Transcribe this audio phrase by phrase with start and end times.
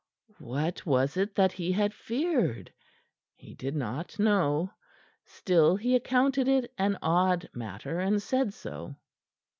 [0.39, 2.73] What was it that he had feared?
[3.35, 4.71] He did not know.
[5.25, 8.95] Still he accounted it an odd matter, and said so.